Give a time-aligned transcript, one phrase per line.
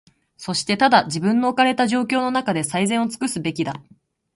[0.35, 3.83] そしてただ、自分の置かれた状況のなかで、最善をつくすべきだ。